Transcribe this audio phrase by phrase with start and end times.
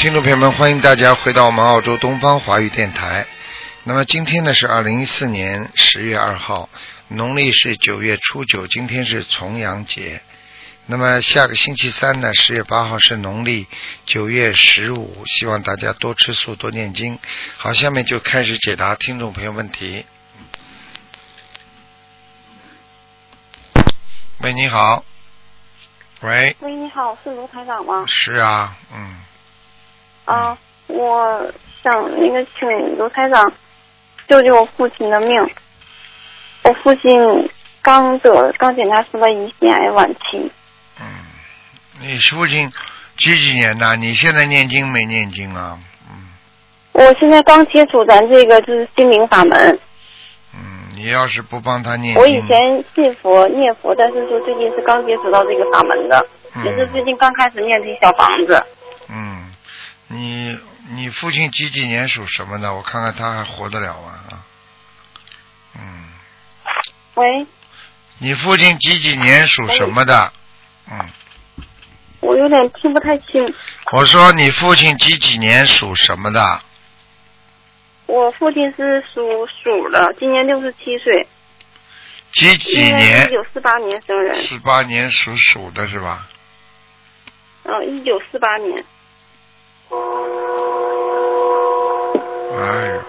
[0.00, 3.26] 听众朋友们，欢迎大家回到我们澳洲东方华语电台。
[3.84, 6.70] 那么今天呢是二零一四年十月二号，
[7.08, 10.22] 农历是九月初九，今天是重阳节。
[10.86, 13.66] 那么下个星期三呢，十月八号是农历
[14.06, 17.18] 九月十五，希望大家多吃素，多念经。
[17.58, 20.06] 好，下面就开始解答听众朋友问题。
[24.38, 25.04] 喂，你好。
[26.20, 28.06] 喂，喂，你好，是卢台长吗？
[28.06, 29.16] 是啊，嗯，
[30.30, 31.52] 啊，我
[31.82, 33.52] 想那个请卢台长
[34.28, 35.50] 救救我父亲的命。
[36.62, 37.50] 我父亲
[37.82, 40.52] 刚得刚检查出了胰腺癌晚期。
[41.00, 41.06] 嗯，
[42.00, 42.70] 你父亲
[43.16, 43.96] 几几年的？
[43.96, 45.78] 你现在念经没念经啊？
[46.08, 46.28] 嗯
[46.92, 49.78] 我现在刚接触咱这个就是心灵法门。
[50.52, 58.62] 嗯，你要是不帮他念，我以前信佛念佛，但是说最近是刚接触到这个法门的，嗯也是最近刚开始念这小房子。
[59.08, 59.39] 嗯，
[60.12, 60.58] 你
[60.88, 62.74] 你父亲几几年属什么的？
[62.74, 64.12] 我看看他还活得了吗？
[64.28, 64.42] 啊，
[65.78, 66.04] 嗯，
[67.14, 67.46] 喂，
[68.18, 70.32] 你父亲几几年属什么的？
[70.90, 71.08] 嗯，
[72.18, 73.54] 我有点听不太清。
[73.92, 76.60] 我说你父亲几几年属什么的？
[78.06, 81.28] 我父亲是属鼠的，今年六十七岁，
[82.32, 83.30] 几几应该是一年？
[83.30, 84.34] 九四八年生人。
[84.34, 86.26] 四八年属鼠的是吧？
[87.62, 88.84] 嗯，一九四八年。
[92.52, 93.02] 哎呦，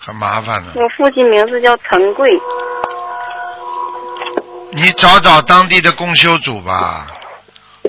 [0.00, 0.72] 很麻烦的。
[0.74, 2.28] 我父亲名字叫陈贵。
[4.72, 7.06] 你找找当地的公修组吧，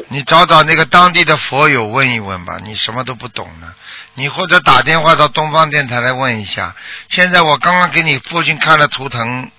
[0.09, 2.59] 你找找那个当地的佛友问一问吧。
[2.61, 3.73] 你什么都不懂呢，
[4.16, 6.76] 你或者打电话到东方电台来问一下。
[7.09, 9.50] 现在我刚刚给你父亲看了图腾，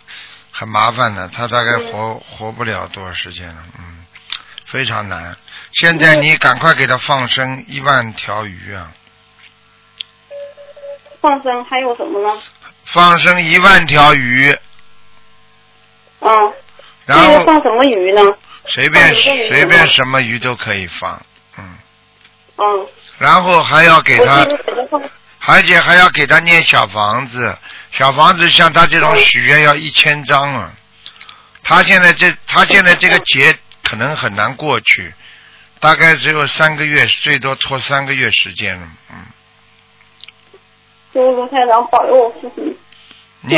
[0.53, 4.04] 很麻烦的，他大概活活不了多少时间了，嗯，
[4.65, 5.37] 非常难。
[5.73, 8.93] 现在你赶快给他放生一万条鱼啊，
[11.21, 12.43] 放生还有什么呢？
[12.85, 14.51] 放生一万条鱼，
[16.21, 16.31] 啊，
[17.07, 18.21] 然后放什么鱼呢？
[18.67, 19.15] 随便
[19.49, 21.21] 随便什么鱼都可以放，
[21.59, 21.77] 嗯，
[22.57, 22.87] 嗯，
[23.19, 24.47] 然后还要给他。
[25.47, 27.55] 而且还要给他念小房子，
[27.93, 30.73] 小房子像他这种许愿要一千张啊。
[31.63, 35.15] 他现在这他现在这个节可能很难过去，
[35.79, 38.89] 大概只有三个月，最多拖三个月时间了。
[39.11, 39.17] 嗯，
[41.13, 42.77] 求卢太长保佑我父亲。
[43.47, 43.57] 你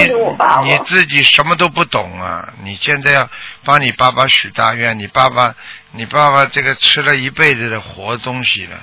[0.64, 2.52] 你自己什么都不懂啊！
[2.64, 3.30] 你现在要
[3.64, 5.54] 帮你爸爸许大愿，你爸爸
[5.92, 8.80] 你爸爸这个吃了一辈子的活东西了，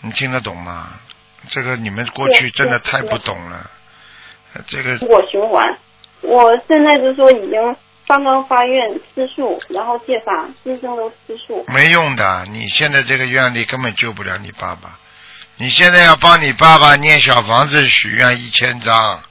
[0.00, 0.90] 你听得懂吗？
[1.48, 3.68] 这个你们过去真的太不懂了，
[4.68, 5.76] 这个我循环，
[6.20, 7.76] 我现在就说已经
[8.12, 11.64] 刚刚发愿吃素，然后戒法，今生都吃素。
[11.68, 14.98] 没用的，你现在这个愿力根本救不了你爸爸。
[15.56, 19.22] 你现在要帮你爸爸念小房子许愿一千张，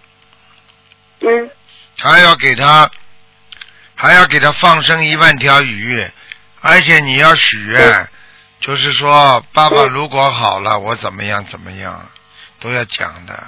[1.19, 1.51] 嗯，
[1.99, 2.89] 还要给他，
[3.93, 6.09] 还要给他放生一万条鱼，
[6.61, 8.09] 而且你要许愿，
[8.61, 12.09] 就是说爸爸如果好了，我怎么样怎么样，
[12.59, 13.43] 都要讲的。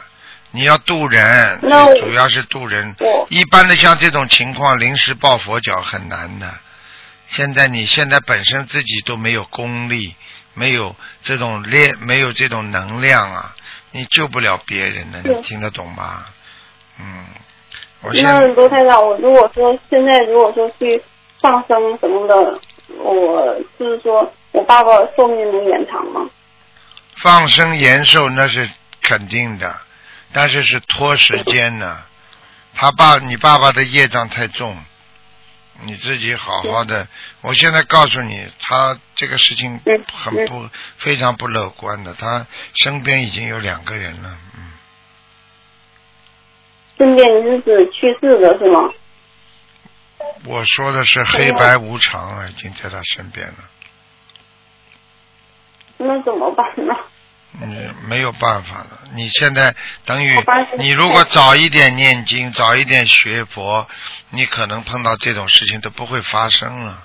[0.55, 1.59] 你要渡人，
[1.99, 2.95] 主要是渡人。
[2.99, 6.47] 我一般的像这种情况，临时抱佛脚很难的。
[7.27, 10.13] 现在你现在本身自己都没有功力，
[10.53, 13.55] 没有这种力，没有这种能量啊，
[13.91, 16.25] 你救不了别人的，你听得懂吗？
[16.99, 17.25] 嗯，
[18.01, 21.01] 我现那卢台长，我如果说现在如果说去
[21.41, 22.59] 放生什么的，
[22.99, 26.29] 我就是说我爸爸寿命能延长吗？
[27.15, 28.69] 放生延寿那是
[29.01, 29.75] 肯定的，
[30.33, 32.03] 但是是拖时间呢。
[32.75, 34.83] 他爸，你爸爸的业障太重，
[35.83, 37.07] 你自己好好的。
[37.41, 40.67] 我现在告诉你，他这个事情嗯很不
[40.97, 42.47] 非常不乐观的，他
[42.81, 44.71] 身边已经有两个人了，嗯，
[46.97, 48.91] 身边你是指去世的是吗？
[50.45, 53.55] 我说的是黑白无常啊，已经在他身边了。
[55.97, 56.97] 那怎么办呢？
[57.61, 58.99] 嗯，没有办法的。
[59.13, 60.43] 你现在等于
[60.79, 63.87] 你如果早一点念经，早一点学佛，
[64.29, 67.03] 你可能碰到这种事情都不会发生了。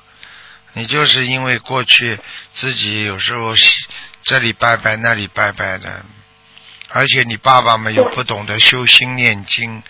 [0.73, 2.19] 你就是因为过去
[2.53, 3.55] 自己有时候
[4.23, 6.05] 这里拜拜那里拜拜的，
[6.91, 9.83] 而且你爸爸们又不懂得修心念经，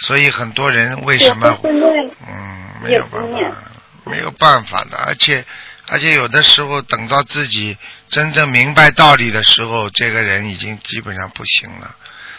[0.00, 3.56] 所以很多人为什么嗯没有办法，
[4.04, 5.44] 没有办法的，而且
[5.88, 7.76] 而且有的时候等到自己
[8.08, 11.94] 真正明白道理的时候，这个人已经基本上不行了。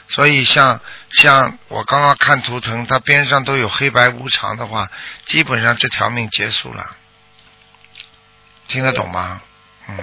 [0.10, 0.80] 所以像
[1.12, 4.90] 像我刚刚看图腾，它边上都有黑白无常的话，
[5.26, 6.96] 基本上这条命结束了。
[8.68, 9.42] 听得懂吗？
[9.90, 9.98] 嗯，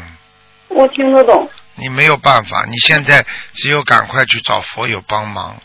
[0.68, 1.50] 我听得懂。
[1.76, 5.60] 你没有办法，你现在只有赶快去找佛友帮忙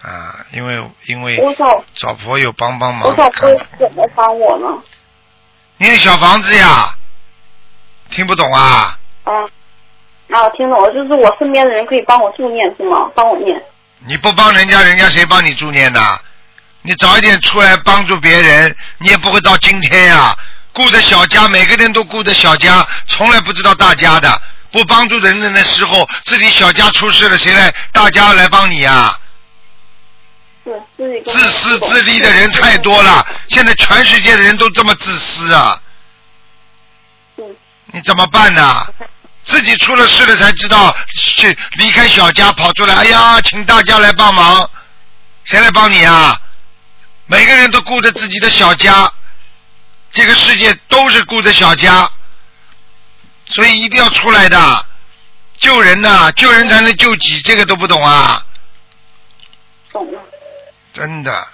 [0.00, 4.82] 啊，因为因为我找找佛友帮帮忙我，找看会怎么帮我呢？
[5.84, 6.94] 念小房子呀，
[8.10, 8.98] 听不懂啊？
[9.24, 9.32] 啊，
[10.30, 13.10] 啊，我听懂了，就是我身边的人可以帮我助念是吗？
[13.14, 13.62] 帮我念。
[14.06, 16.18] 你不帮人家，人家谁帮你助念呢？
[16.82, 20.34] 你早一点出来帮助别人，你也不会到今天呀、
[20.72, 24.40] 顾着小家，每个人都顾着小家，从来不知道大家的。
[24.72, 27.72] 不帮助人的时候，自己小家出事了，谁来？
[27.92, 29.18] 大家来帮你呀、是
[30.64, 35.80] 自私自利的人太多了，现在全世界的人都这么自私啊！
[37.36, 37.44] 嗯，
[37.92, 38.86] 你怎么办呢？
[39.44, 40.96] 自己出了事了才知道
[41.36, 44.70] 去离开小家跑出来，哎呀，请大家来帮忙，
[45.44, 46.40] 谁来帮你啊？
[47.26, 49.12] 每个人都顾着自己的小家，
[50.12, 52.10] 这个世界都是顾着小家，
[53.46, 54.86] 所以一定要出来的，
[55.58, 58.42] 救人呐、救人才能救己，这个都不懂啊！
[59.92, 60.23] 懂了。
[60.94, 61.46] 真的，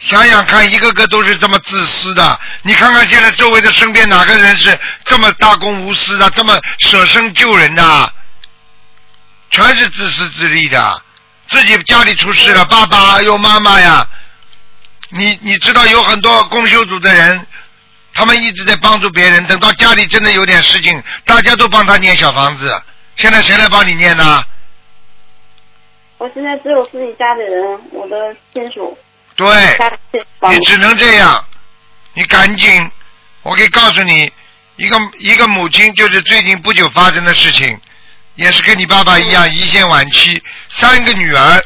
[0.00, 2.40] 想想看，一个个都是这么自私的。
[2.62, 8.12] 你看看现在周围的身边哪个人是这么大公无私的，这么舍身救人的？
[9.52, 11.02] 全是自私自利的。
[11.48, 14.04] 自己家里出事了，爸爸又妈妈呀，
[15.10, 17.46] 你你知道有很多公修组的人，
[18.12, 22.82] 他们一直在帮助别人，等到家里真的有点事情，大家都帮他念小房子。
[23.14, 24.44] 现在谁来帮你念呢？
[26.18, 28.96] 我现在只有自己家里人，我的亲属
[29.34, 29.46] 对。
[30.50, 31.44] 你只能这样，
[32.14, 32.90] 你赶紧，
[33.42, 34.32] 我可以告诉你，
[34.76, 37.78] 一个一个母亲就是最近不久发生的事情，
[38.34, 41.62] 也是跟你爸爸一样胰腺晚期，三个女儿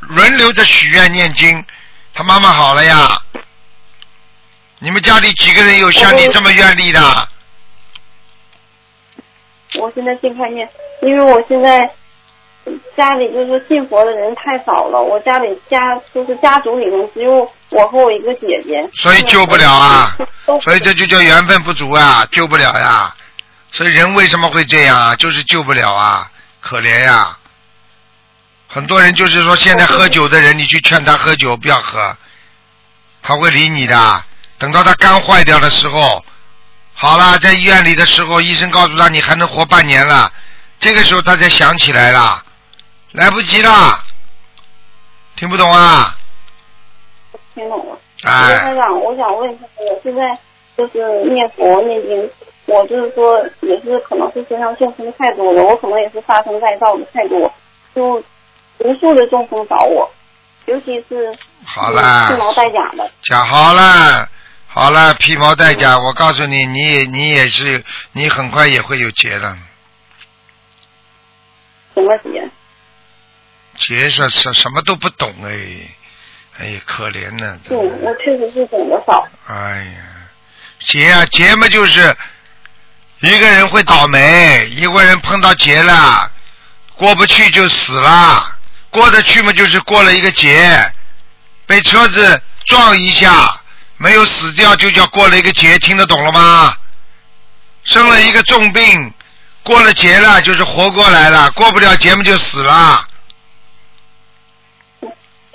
[0.00, 1.62] 轮流着许愿念经，
[2.14, 3.20] 她妈妈好了呀。
[4.78, 7.28] 你们家里几个人有像你这么愿力的？
[9.80, 10.68] 我现在尽快念，
[11.02, 11.90] 因为我现在
[12.96, 20.16] 家里就是信佛的人太少了，我家里家就是家族里面只有我和我一个姐姐，所以救不了啊
[20.62, 23.14] 所以这就叫缘分不足啊，救不了呀。
[23.72, 25.16] 所以人为什么会这样啊？
[25.16, 26.30] 就是救不了啊，
[26.60, 27.36] 可怜呀。
[28.68, 32.16] 很多人就是说，现在喝酒的人，你去劝他喝酒，不要喝，
[33.22, 34.24] 他会理你的。
[34.58, 36.24] 等到他肝坏掉的时候，
[36.94, 40.32] 好了，在医院里的时候，医生告诉他你还能活半年了，
[40.80, 42.42] 这个时候他才想起来了，
[43.16, 44.04] 来不及了，
[45.36, 46.14] 听不懂啊？
[47.54, 47.98] 听懂了。
[48.24, 48.58] 哎。
[48.58, 50.22] 台长，我想问一下，我现在
[50.76, 52.30] 就是念佛念经，
[52.66, 57.50] 我就是说也是可能是身上众生太多了，我可能也是杀生再造的太多，
[57.94, 58.22] 就
[58.80, 60.12] 无数的众生找我，
[60.66, 61.34] 尤其是
[61.64, 64.28] 好了，披毛戴甲的，讲好了，
[64.68, 67.82] 好了，披毛戴甲，我告诉你，你也你也是，
[68.12, 69.56] 你很快也会有结的。
[71.94, 72.46] 什么节？
[73.78, 75.50] 劫是什什么都不懂哎，
[76.58, 77.58] 哎呀，可怜呢。
[77.68, 79.26] 对，我确实是懂得少。
[79.46, 80.02] 哎呀，
[80.80, 82.16] 劫啊劫嘛就是
[83.20, 86.30] 一个人会倒霉，一个人碰到劫了，
[86.94, 88.56] 过不去就死了，
[88.90, 90.92] 过得去嘛就是过了一个劫，
[91.66, 93.60] 被车子撞一下
[93.98, 96.76] 没有死掉就叫过了一个劫，听得懂了吗？
[97.84, 99.12] 生了一个重病，
[99.62, 103.06] 过了劫了就是活过来了，过不了劫嘛就死了。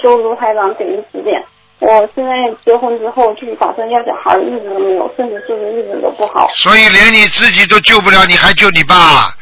[0.01, 1.43] 就卢台长给您指点。
[1.79, 2.31] 我现在
[2.63, 6.47] 结婚之后，就是打算要小孩，一直都没有，甚至就是一直都不好。
[6.53, 9.35] 所以连你自己都救不了，你还救你爸？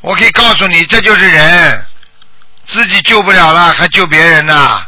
[0.00, 1.84] 我可以告诉你，这就是人，
[2.66, 4.80] 自己救不了了，还救别人呢？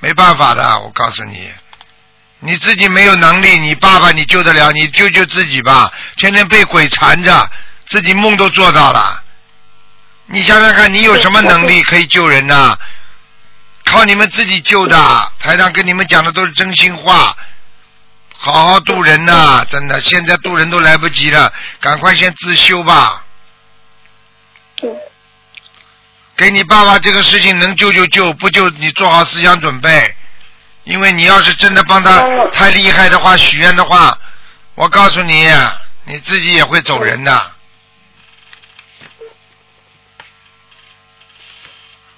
[0.00, 1.50] 没办法的，我告诉你，
[2.38, 5.92] 你自己没有能力，你爸爸你救得了，你救救自己吧。
[6.16, 7.46] 天天被鬼缠着，
[7.86, 9.22] 自己梦都做到了。
[10.24, 12.74] 你想想看，你有什么能力可以救人呢？
[13.90, 17.36] 靠你们自己救的，台上跟你们讲的都是真心话。
[18.38, 23.24] 好好渡人呐、真的，现在渡人都来不及了，赶快先自修吧。
[24.82, 24.88] 嗯，
[26.36, 30.14] 给你爸爸这个事情能救就救，不救你做好思想准备。
[30.84, 34.16] 因为你要是真的帮他嗯太厉害的话，许愿的话，
[34.76, 35.50] 我告诉你，
[36.04, 37.50] 你自己也会走人的。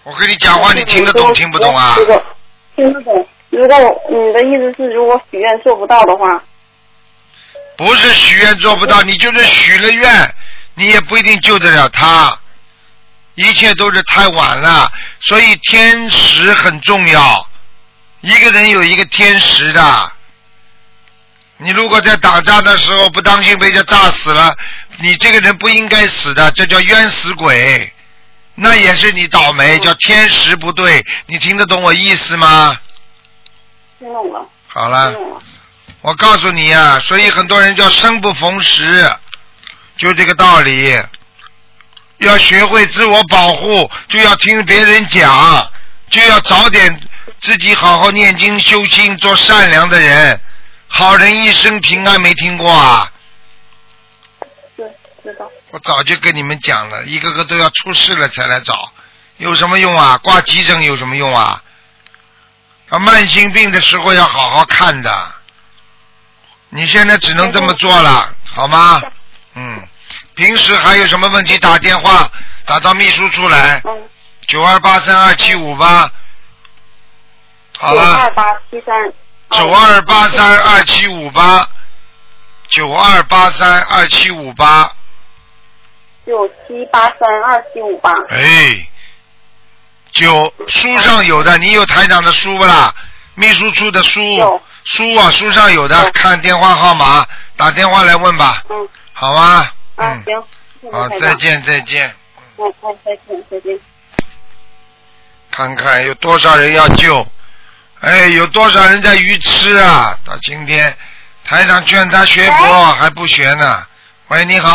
[0.05, 1.95] 我跟你讲话，你听得懂听不懂啊？
[1.99, 2.23] 如果
[2.77, 3.29] 听得懂。
[3.51, 6.43] 如果我你的意思是，如果许愿做不到的话，
[7.77, 10.35] 不是许愿做不到，你就是许了愿，
[10.75, 12.39] 你也不一定救得了他。
[13.35, 14.91] 一切都是太晚了，
[15.21, 17.47] 所以天时很重要。
[18.23, 20.13] 一个人有一个天时的，
[21.59, 24.57] 你如果在打仗的时候不当心被人家炸死了，
[24.99, 27.92] 你这个人不应该死的，这叫冤死鬼，
[28.55, 31.05] 那也是你倒霉，叫天时不对。
[31.27, 32.77] 你听得懂我意思吗？
[33.99, 35.15] 听懂了，好了。
[36.01, 39.09] 我告诉你啊、所以很多人叫生不逢时，
[39.97, 41.01] 就这个道理。
[42.19, 45.71] 要学会自我保护，就要听别人讲，
[46.11, 47.01] 就要早点
[47.41, 50.41] 自己好好念经修心，做善良的人。
[50.89, 53.12] 好人一生平安，没听过啊？
[54.77, 54.87] 对，
[55.23, 55.51] 知道。
[55.71, 58.93] 我早就跟你们讲了，一个个都要出事了才来找，
[59.37, 60.19] 有什么用啊？
[60.19, 61.63] 挂急诊有什么用啊？
[62.89, 65.33] 啊，慢性病的时候要好好看的。
[66.71, 69.03] 你现在只能这么做了，好吗？
[69.55, 69.89] 嗯，
[70.35, 72.31] 平时还有什么问题打电话
[72.65, 74.09] 打到秘书处来，嗯。
[74.47, 76.11] 九二八三二七五八。
[77.79, 79.13] 好九二了，八七三。
[79.51, 81.69] 九二八三二七五八，
[82.73, 84.91] 九二八三二七五八。
[86.25, 88.11] 九七八三二七五八。
[88.31, 88.89] 哎，
[90.11, 92.95] 九书上有的，你有台长的书不啦？
[93.35, 97.27] 秘书处的书有，书啊，书上有的，看电话号码，
[97.59, 98.89] 打电话来问吧，嗯。
[99.13, 99.43] 好吗？
[99.43, 100.91] 啊，嗯，行。
[100.91, 101.07] 好。
[101.21, 102.15] 再见再见。
[102.57, 103.79] 再见再见。
[105.51, 107.27] 看看有多少人要救，
[108.01, 110.19] 哎，有多少人在愚痴啊？
[110.25, 110.97] 到今天，
[111.45, 113.85] 台长劝他学佛还不学呢。
[114.29, 114.71] 喂，你好，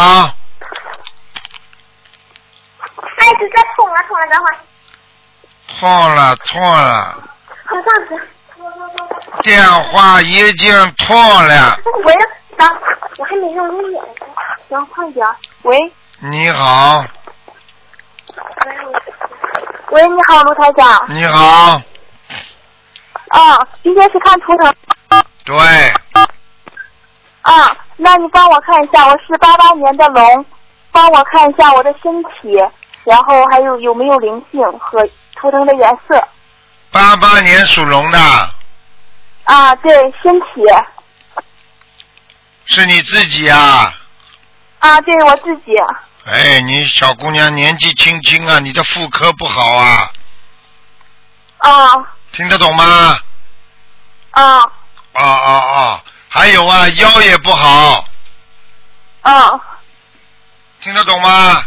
[3.18, 4.58] 哎，直接痛了痛了，等会儿，
[5.68, 7.18] 错了错了。
[9.44, 11.80] 电话已经错了。
[12.04, 12.14] 喂，
[12.58, 12.78] 等，
[13.18, 14.04] 我还没用力呢，
[14.70, 15.26] 等快点。
[15.64, 15.76] 喂，
[16.20, 17.06] 你好，
[19.90, 21.06] 喂，你好，卢台长。
[21.08, 21.82] 你好，
[23.30, 24.76] 啊，今天是看图腾。
[25.46, 25.56] 对，
[27.48, 30.46] 啊，那你帮我看一下，我是八八年的龙，
[30.92, 32.58] 帮我看一下我的身体，
[33.06, 36.28] 然后还有有没有灵性和图腾的颜色。
[36.92, 38.20] 八八年属龙的，
[39.46, 40.62] 啊，对，身体。
[42.66, 43.94] 是你自己啊？
[44.80, 45.72] 啊，对我自己。
[46.26, 50.12] 哎，你小姑娘年纪轻轻啊，你的妇科不好啊，
[51.60, 51.70] 啊
[52.34, 52.84] 听得懂吗？
[54.32, 54.70] 啊
[55.14, 56.04] 啊啊啊！
[56.38, 58.06] 还有啊，腰也不好，
[59.24, 59.60] 啊，
[60.82, 61.64] 听得懂吗？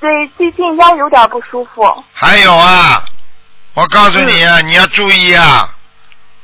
[0.00, 2.02] 对，最近腰有点不舒服。
[2.14, 3.04] 还有啊，
[3.74, 5.68] 我告诉你啊，你要注意啊，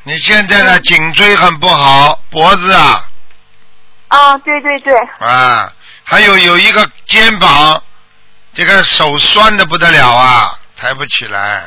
[0.03, 3.03] 你现在的颈椎很不好，脖子啊
[4.09, 4.95] 啊，对对对。
[5.21, 5.73] 啊，
[6.05, 7.83] 还有有一个肩膀，
[8.53, 11.63] 这个手酸的不得了啊，抬不起来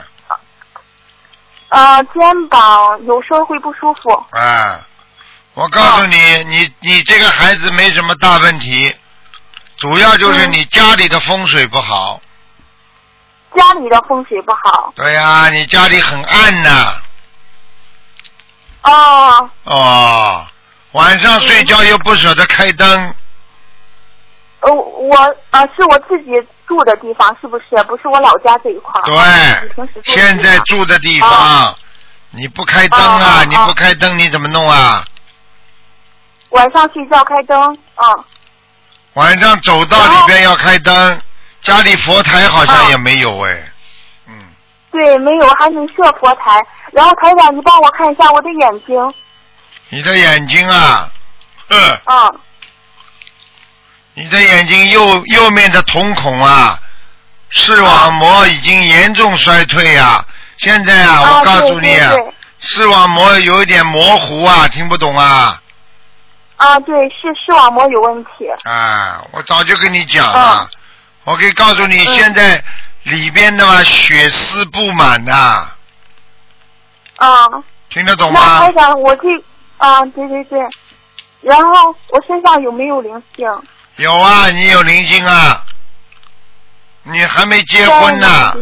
[1.69, 4.11] 啊，肩膀有时候会不舒服。
[4.29, 4.79] 啊。
[5.55, 8.93] 我告诉你，你你这个孩子没什么大问题，
[9.77, 12.19] 主要就是你家里的风水不好。
[13.55, 14.91] 家里的风水不好。
[14.95, 16.95] 对呀、你家里很暗呐、
[18.81, 20.47] 哦，哦，
[20.93, 23.13] 晚上睡觉又不舍得开灯，
[24.61, 25.15] 呃，我
[25.51, 26.31] 啊、是我自己
[26.67, 27.65] 住的地方，是不是？
[27.87, 31.77] 不是我老家这一块对，现在住的地方，
[32.31, 35.05] 你不开灯啊，你不开灯你怎么弄啊？
[36.53, 37.57] 晚上睡觉开灯，
[37.95, 38.23] 嗯，
[39.13, 41.21] 晚上走道里边要开灯，
[41.63, 43.71] 家里佛台好像也没有哎，
[44.27, 44.33] 嗯，
[44.91, 46.61] 对，没有，还没设佛台。
[46.91, 49.13] 然后台长，你帮我看一下我的眼睛，
[49.89, 51.09] 你的眼睛啊，
[51.69, 52.39] 嗯，嗯，
[54.13, 56.79] 你的眼睛右右面的瞳孔啊，
[57.49, 60.23] 视网膜已经严重衰退啊，
[60.59, 62.13] 现在啊，啊，我告诉你啊
[62.59, 65.59] 视网膜有一点模糊啊，听不懂啊。
[66.57, 68.47] 啊，对，是视网膜有问题。
[68.63, 70.69] 啊，我早就跟你讲了，
[71.23, 72.63] 我可以告诉你，嗯现在
[73.03, 75.67] 里边的嘛血丝布满呐、
[77.17, 77.47] 啊，
[77.89, 78.73] 听得懂那吗台？
[78.73, 79.27] 长，我这
[79.77, 80.59] 啊，对对对，
[81.41, 83.47] 然后我身上有没有灵性？
[83.97, 85.65] 有啊，你有灵性啊，
[87.03, 88.55] 你还没结婚呢，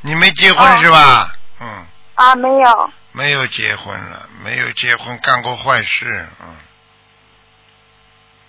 [0.00, 1.32] 你没结婚哦是吧？
[1.60, 2.90] 嗯，啊，没有。
[3.12, 6.46] 没有结婚了，没有结婚，干过坏事，嗯，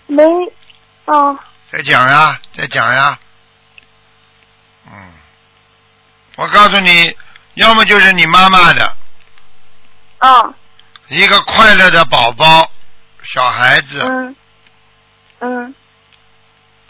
[0.06, 0.22] 没，
[1.04, 1.38] 啊，
[1.70, 3.18] 再讲呀，再讲呀，
[4.86, 4.92] 嗯，
[6.36, 7.16] 我告诉你，
[7.54, 8.96] 要么就是你妈妈的。
[10.18, 10.54] 啊，
[11.08, 12.70] 一个快乐的宝宝，
[13.22, 14.36] 小孩子，嗯，
[15.40, 15.74] 嗯，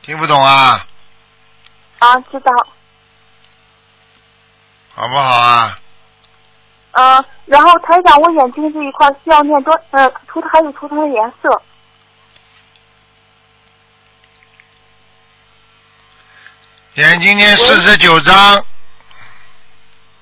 [0.02, 0.86] 听不懂啊？
[1.98, 2.52] 啊，知道，
[4.94, 5.78] 好不好啊？
[6.92, 11.62] 嗯，然后台长，我眼睛这一块需要念多，呃，图腾还有图腾的颜色，
[16.96, 18.64] 眼睛念四十九章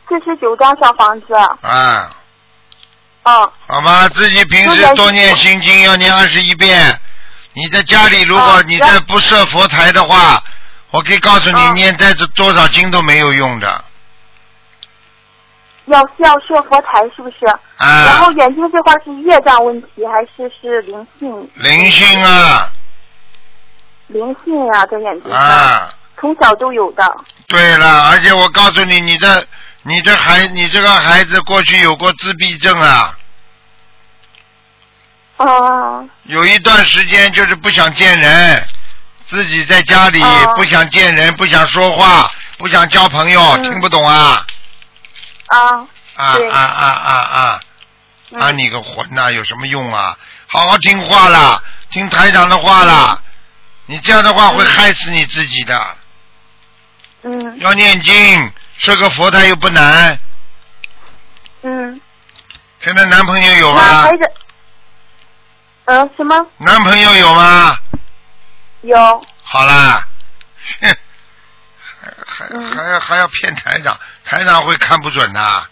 [0.08, 1.32] 四十九章小房子。
[1.34, 2.10] 啊，
[3.22, 7.00] 嗯好吧，自己平时多念心经，要念二十一遍。
[7.52, 10.42] 你在家里，如果哦你在不设佛台的话，
[10.90, 13.84] 我可以告诉你，哦念再多少经都没有用的
[15.84, 17.46] 要要设佛台是不是？
[17.46, 18.32] 啊然啊后。
[18.32, 21.50] 眼睛这块是业障问题还是是灵性？
[21.54, 22.68] 灵性啊
[24.08, 25.94] 灵性啊、在眼睛上，啊！
[26.24, 27.04] 从小都有的。
[27.48, 29.46] 对了，而且我告诉你，你这
[29.82, 33.14] 你这孩你这个孩子过去有过自闭症啊，
[35.36, 35.46] 啊
[36.22, 38.66] 有一段时间就是不想见人，
[39.26, 44.46] 自己在家里哦不想见人，不想说话，不想交朋友，嗯听不懂啊
[45.48, 45.58] 啊
[46.14, 47.60] 啊啊啊啊啊！
[48.30, 50.16] 嗯啊你个混呐、有什么用啊？
[50.46, 53.20] 好好听话啦，听台长的话啦。
[53.84, 55.96] 你这样的话会害死你自己的。
[57.24, 60.18] 嗯要念经，设个佛台又不难。
[61.62, 62.00] 嗯，
[62.80, 64.02] 现在男朋友有吗？
[64.02, 64.30] 孩子
[65.86, 67.78] 嗯什么男朋友有吗？
[68.82, 70.06] 有好啦，
[70.80, 70.96] 哼，
[72.26, 75.66] 还嗯还还要还要骗台长，台长会看不准的。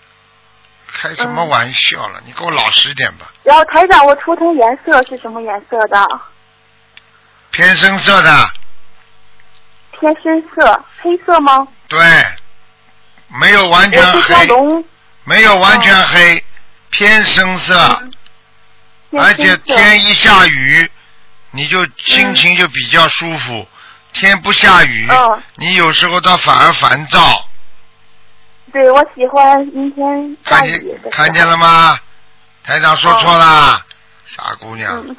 [0.94, 2.20] 开什么嗯玩笑了？
[2.26, 3.26] 你给我老实点吧。
[3.44, 6.06] 然后台长，我图腾颜色是什么颜色的？
[7.50, 8.50] 偏深色的，
[10.02, 11.64] 偏深色，黑色吗？
[11.86, 12.00] 对，
[13.28, 14.84] 没有完全黑，龙，
[15.22, 16.44] 没有完全黑，
[16.90, 18.02] 偏深色，
[19.16, 20.90] 而且天一下雨，
[21.52, 23.64] 你就心情就比较舒服。
[24.12, 27.46] 天不下雨，嗯你有时候倒反而烦躁。
[28.72, 30.82] 对，我喜欢阴天下看见
[31.12, 31.96] 看见了吗？
[32.64, 33.80] 台长说错了，
[34.26, 35.16] 傻姑娘，嗯，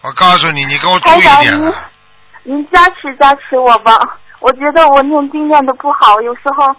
[0.00, 1.74] 我告诉你，你给我注意点了。
[2.44, 3.96] 您加持加持我吧，
[4.40, 6.74] 我觉得我念经念的不好，有时候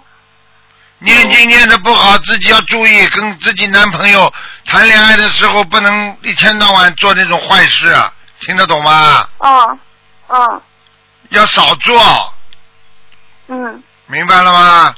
[0.99, 4.31] 念经念的不好，自己要注意，跟自己男朋友
[4.65, 9.27] 谈恋爱的时候，不能一天到晚做那种坏事，啊听得懂吗？
[9.39, 9.79] 嗯
[10.29, 10.61] 嗯
[11.29, 12.33] 要少做，
[13.47, 14.95] 嗯明白了吗？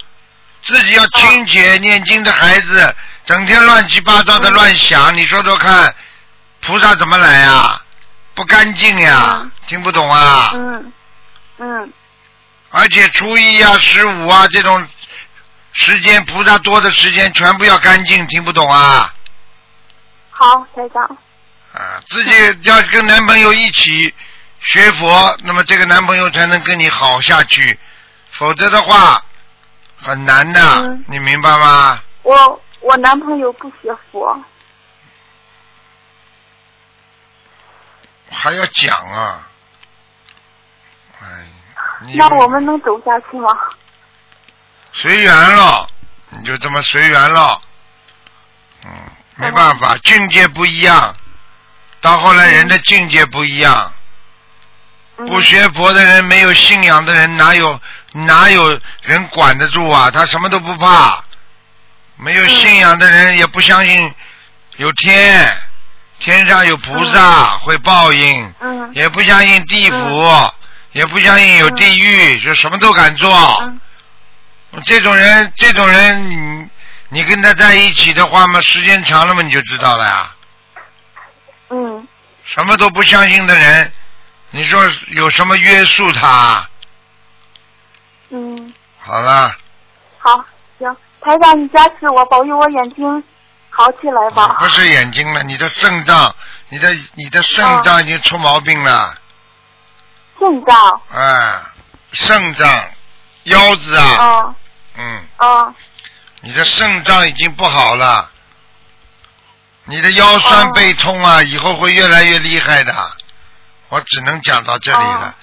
[0.63, 5.93] 自己要清洁，念经的孩子整天乱七八糟的乱想，你说说看，
[6.61, 7.79] 菩萨怎么来呀？
[8.35, 10.51] 不干净呀嗯，听不懂啊？
[10.53, 10.93] 嗯
[11.57, 11.93] 嗯
[12.69, 14.85] 而且初一啊、十五啊这种
[15.71, 19.13] 时间，菩萨多的时间，全部要干净，听不懂啊？
[20.29, 21.03] 好，台长，
[21.73, 22.31] 啊，自己
[22.63, 24.13] 要跟男朋友一起
[24.59, 27.79] 学佛，那么这个男朋友才能跟你好下去，
[28.31, 29.23] 否则的话
[29.97, 32.01] 很难的，嗯你明白吗？
[32.23, 34.37] 我我男朋友不学佛，
[38.35, 39.41] 还要讲啊，
[41.21, 41.47] 哎，
[42.15, 43.49] 那我们能走下去吗？
[44.93, 45.89] 随缘了，
[46.29, 47.61] 你就这么随缘了，
[48.83, 48.91] 嗯，
[49.35, 51.15] 没办法，境界不一样，
[52.01, 53.91] 到后来人的境界不一样。
[55.17, 57.79] 嗯不学佛的人，没有信仰的人，哪有
[58.11, 60.11] 哪有人管得住啊？
[60.11, 61.23] 他什么都不怕。
[62.17, 64.13] 没有信仰的人，也不相信
[64.75, 65.57] 有天，
[66.19, 68.91] 天上有菩萨会报应，嗯。
[68.93, 70.51] 也不相信地府，
[70.93, 73.29] 也不相信有地狱，就什么都敢做。
[73.63, 73.79] 嗯。
[74.83, 76.69] 这种人，这种人，你
[77.09, 80.31] 你跟他在一起的话嘛，时间长了嘛，你就知道了呀。
[81.69, 82.07] 嗯。
[82.43, 83.91] 什么都不相信的人，
[84.51, 86.69] 你说有什么约束他？
[88.29, 89.55] 嗯，好了，
[90.17, 90.45] 好，
[90.79, 93.23] 行，台长你加持我，保佑我眼睛
[93.75, 94.55] 好起来吧。
[94.59, 96.33] 不是眼睛了，你的肾脏，
[96.69, 99.13] 你的你的肾脏已经出毛病了，
[100.39, 101.59] 肾脏，哎，
[102.13, 102.89] 肾脏、
[103.43, 104.55] 腰子啊，啊。
[104.95, 105.75] 嗯，啊。
[106.39, 108.31] 你的肾脏已经不好了，
[109.85, 112.93] 你的腰酸哦背痛啊，以后会越来越厉害的。
[113.89, 115.33] 我只能讲到这里了，哦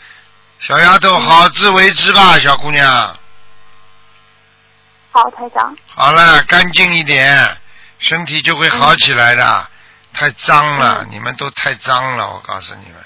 [0.61, 3.17] 小丫头，好自为之吧，小姑娘。
[5.11, 7.59] 好，台长，好了，干净一点，
[8.03, 9.69] 身体就会好起来的。
[10.13, 11.09] 太脏了，嗯。
[11.13, 12.97] 你们都太脏了，我告诉你们，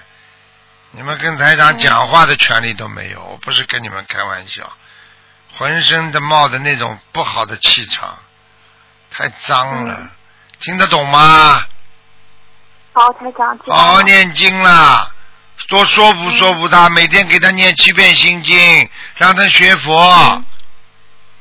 [0.91, 4.73] 你们跟台长讲话的权利都没有，我不是跟你们开玩笑，
[5.57, 8.19] 浑身的冒的那种不好的气场，
[9.13, 10.11] 太脏了，嗯。
[10.59, 11.63] 听得懂吗？
[12.93, 15.09] 好，台长，好好念经啦，
[15.69, 20.45] 多说服说服他，每天给他念七遍心经，让他学佛，嗯。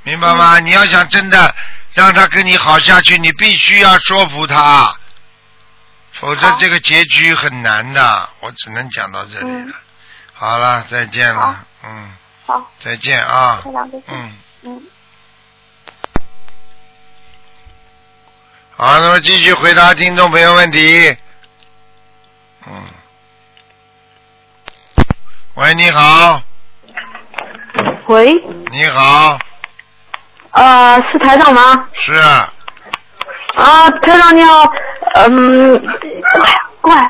[0.04, 0.60] 明白吗？
[0.60, 1.56] 你要想真的
[1.95, 4.95] 让他跟你好下去，你必须要说服他，
[6.12, 8.29] 否则这个结局很难的。
[8.41, 9.62] 我只能讲到这里了。
[9.63, 9.73] 嗯
[10.38, 12.13] 好了，再见了，嗯。
[12.45, 13.62] 好，再见啊。
[13.63, 14.03] 再见。
[14.08, 14.84] 嗯，嗯。
[18.75, 21.17] 好，那么继续回答听众朋友问题。
[22.67, 22.84] 嗯。
[25.53, 26.41] 喂，你好，
[28.08, 28.34] 喂，
[28.71, 29.39] 你好，
[30.56, 31.88] 呃，是台长吗？
[31.94, 32.13] 是。
[33.56, 34.70] 啊，台长你好，
[35.13, 37.10] 嗯，哎呀，怪，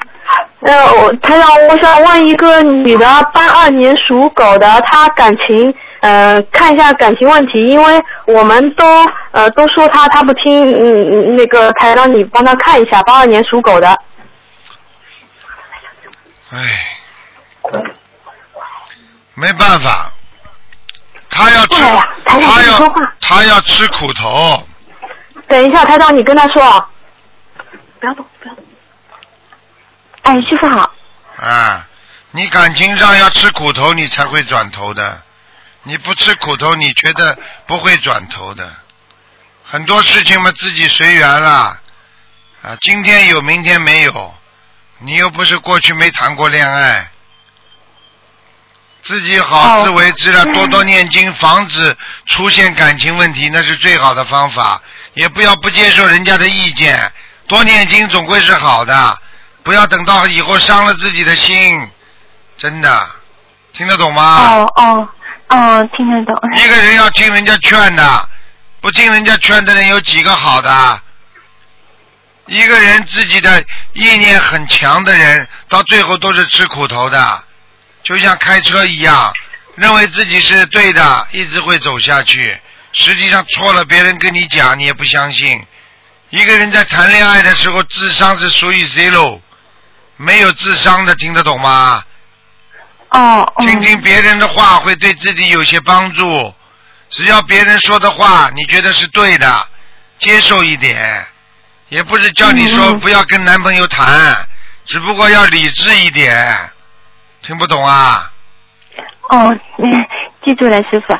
[0.62, 8.86] 呃，我台长，我想问一个女的，八二年属狗的，她感情，呃，看一下感情问题，因为我们都
[9.32, 13.88] 呃都说她，她不听，嗯，嗯那个台长你帮她看一下，八二年属狗的，
[16.52, 16.60] 唉，
[19.34, 20.12] 没办法，
[21.30, 21.76] 他要吃
[22.26, 24.68] 他要他要吃苦头，
[25.48, 26.88] 等一下，台长你跟他说啊，
[28.00, 28.64] 不要动，不要动。
[30.24, 30.92] 哎，师傅好。
[31.38, 31.86] 啊，
[32.32, 35.22] 你感情上要吃苦头，你才会转头的。
[35.84, 38.68] 你不吃苦头，你觉得不会转头的。
[39.64, 41.80] 很多事情嘛，自己随缘啦。
[42.64, 44.34] 啊，今天有，明天没有。
[45.00, 47.12] 你又不是过去没谈过恋爱，
[49.06, 54.82] 自己好自为之了，哦多多念经，防止出现感情问题，那是最好的方法。
[55.14, 57.12] 也不要不接受人家的意见，
[57.48, 59.18] 多念经总归是好的。
[59.64, 61.88] 不要等到以后伤了自己的心，
[62.58, 63.10] 真的，
[63.74, 64.56] 听得懂吗？
[64.56, 65.10] 哦哦
[65.50, 66.36] 哦，听得懂。
[66.56, 68.30] 一个人要听人家劝的，
[68.82, 71.00] 不听人家劝的人有几个好的？
[72.48, 73.64] 一个人自己的
[73.94, 77.44] 意念很强的人，到最后都是吃苦头的，
[78.06, 79.34] 就像开车一样，
[79.76, 82.58] 认为自己是对的，一直会走下去，
[82.94, 85.62] 实际上错了，别人跟你讲，你也不相信。
[86.30, 89.42] 一个人在谈恋爱的时候，智商是属于 zero，
[90.18, 92.04] 没有智商的，听得懂吗？
[93.10, 96.54] 哦，嗯听听别人的话会对自己有些帮助。
[97.10, 99.68] 只要别人说的话你觉得是对的，
[100.20, 101.26] 接受一点，
[101.90, 104.48] 也不是叫你说不要跟男朋友谈，
[104.86, 106.70] 只不过要理智一点。
[107.46, 108.32] 听不懂啊？
[109.30, 110.08] 哦，嗯，
[110.44, 111.16] 记住了，师傅。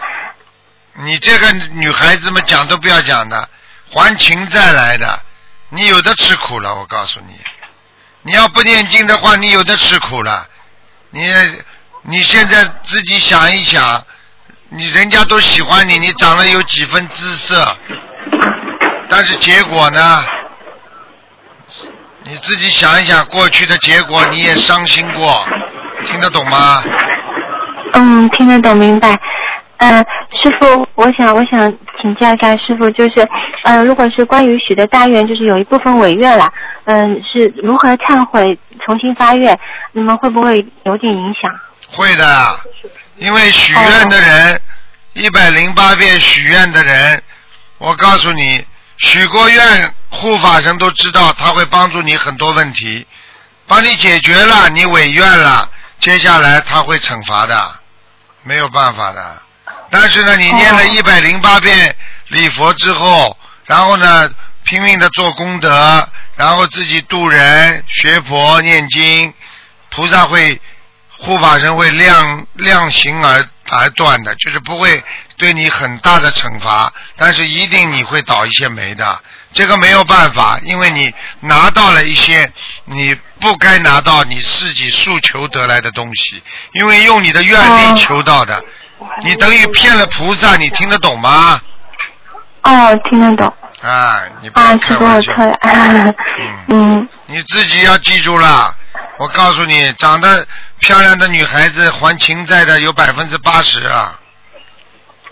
[1.04, 3.48] 你这个女孩子们讲都不要讲的，
[3.92, 5.20] 还情债来的，
[5.70, 7.40] 你有的吃苦了，我告诉你。
[8.24, 10.48] 你要不念经的话，你有的吃苦了。
[11.12, 11.32] 你
[12.02, 14.04] 你现在自己想一想，
[14.70, 17.78] 你人家都喜欢你，你长得有几分姿色，
[19.10, 20.26] 但是结果呢？
[22.28, 25.48] 你自己想一想，过去的结果你也伤心过，
[26.06, 26.84] 听得懂吗？
[27.94, 29.20] 嗯，听得懂，明白。
[29.78, 29.98] 嗯、
[30.42, 33.28] 师傅，我想，我想请教一下师傅，就是，
[33.64, 36.52] 嗯、如果是关于许的大愿，就是有一部分违愿了，
[36.86, 39.58] 嗯、是如何忏悔，重新发愿，
[39.92, 41.52] 那么会不会有点影响？
[41.88, 42.60] 会的，
[43.18, 44.62] 因为许愿的人，
[45.14, 47.22] 一百零八遍许愿的人，
[47.78, 48.66] 我告诉你，
[48.98, 53.06] 许过愿，护法神都知道，他会帮助你很多问题，
[53.68, 57.76] 帮你解决了，你违愿了，接下来他会惩罚的，
[58.44, 59.42] 没有办法的。
[59.90, 61.96] 但是呢，你念了哦一百零八遍
[62.28, 64.30] 礼佛之后，然后呢，
[64.64, 69.34] 拼命的做功德，然后自己度人、学佛、念经，
[69.90, 70.60] 菩萨会
[71.18, 75.04] 护法神会量量刑而而断的，就是不会
[75.38, 79.20] 对你很大的惩罚，但是一定你会倒一些霉的。
[79.56, 82.52] 这个没有办法，因为你拿到了一些
[82.84, 88.62] 你不该拿到你自己诉求得来的东西，因为用你的愿力哦求到的，
[89.24, 91.62] 你等于骗了菩萨，你听得懂吗？
[92.64, 93.54] 哦，听得懂。
[93.82, 95.46] 啊，你不啊要，开师傅，我玩笑错。
[95.46, 96.16] 了。
[96.68, 98.76] 嗯，你自己要记住了，
[99.20, 100.46] 我告诉你，长得
[100.80, 104.20] 漂亮的女孩子还情债的有百分之八十啊！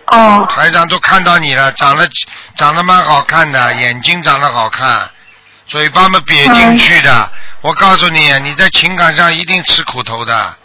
[0.08, 2.08] 哦，台长都看到你了，长得
[2.56, 5.10] 长得蛮好看的，眼睛长得好看，
[5.68, 7.30] 嘴巴嘛瘪进去的。
[7.62, 10.56] 我告诉你，你在情感上一定吃苦头的，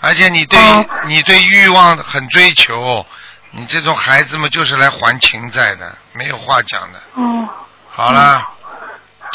[0.00, 0.84] 而且你对、哦。
[1.06, 3.04] 你对欲望很追求，
[3.50, 6.98] 你这种孩子们就是来还情债的，没有话讲的。
[7.14, 7.48] 哦，
[7.92, 8.46] 好了。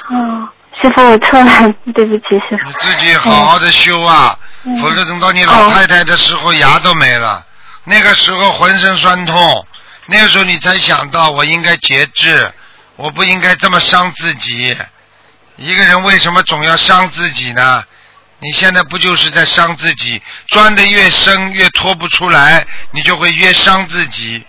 [0.09, 0.49] 哦，
[0.81, 2.67] 师傅，我错了，对不起，师傅。
[2.67, 4.77] 你自己好好的修啊，嗯。
[4.77, 7.43] 否则等到你老太太的时候牙都没了，
[7.83, 9.67] 那个时候浑身酸痛，
[10.07, 12.51] 那个时候你才想到我应该节制，
[12.95, 14.77] 我不应该这么伤自己。
[15.57, 17.83] 一个人为什么总要伤自己呢？
[18.39, 20.19] 你现在不就是在伤自己？
[20.47, 24.43] 钻得越深，越脱不出来，你就会越伤自己。